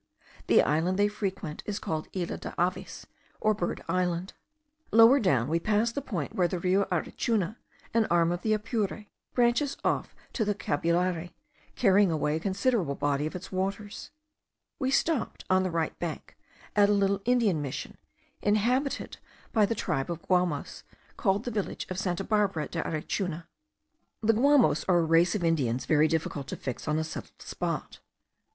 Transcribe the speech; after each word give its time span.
The 0.47 0.63
island 0.63 0.97
they 0.97 1.07
frequent 1.07 1.61
is 1.67 1.77
called 1.77 2.07
Isla 2.15 2.39
de 2.39 2.55
Aves, 2.57 3.05
or 3.39 3.53
Bird 3.53 3.83
Island. 3.87 4.33
Lower 4.91 5.19
down 5.19 5.47
we 5.47 5.59
passed 5.59 5.93
the 5.93 6.01
point 6.01 6.33
where 6.33 6.47
the 6.47 6.57
Rio 6.57 6.85
Arichuna, 6.85 7.57
an 7.93 8.07
arm 8.09 8.31
of 8.31 8.41
the 8.41 8.53
Apure, 8.53 9.05
branches 9.35 9.77
off 9.83 10.15
to 10.33 10.43
the 10.43 10.55
Cabulare, 10.55 11.29
carrying 11.75 12.09
away 12.09 12.37
a 12.37 12.39
considerable 12.39 12.95
body 12.95 13.27
of 13.27 13.35
its 13.35 13.51
waters. 13.51 14.09
We 14.79 14.89
stopped, 14.89 15.45
on 15.51 15.61
the 15.61 15.69
right 15.69 15.95
bank, 15.99 16.35
at 16.75 16.89
a 16.89 16.93
little 16.93 17.21
Indian 17.25 17.61
mission, 17.61 17.99
inhabited 18.41 19.17
by 19.53 19.67
the 19.67 19.75
tribe 19.75 20.09
of 20.09 20.21
the 20.21 20.25
Guamos, 20.25 20.81
called 21.15 21.43
the 21.45 21.51
village 21.51 21.85
of 21.91 21.99
Santa 21.99 22.23
Barbara 22.23 22.67
de 22.69 22.81
Arichuna. 22.81 23.45
The 24.23 24.33
Guamos* 24.33 24.83
are 24.89 24.97
a 24.97 25.03
race 25.03 25.35
of 25.35 25.43
Indians 25.43 25.85
very 25.85 26.07
difficult 26.07 26.47
to 26.47 26.55
fix 26.55 26.87
on 26.87 26.97
a 26.97 27.03
settled 27.03 27.39
spot. 27.43 27.99